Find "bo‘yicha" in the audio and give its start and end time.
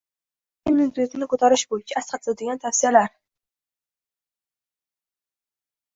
1.73-1.99